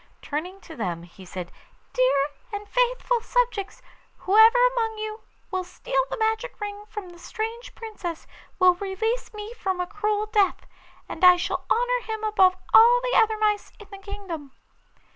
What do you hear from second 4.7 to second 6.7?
among you will steal the magic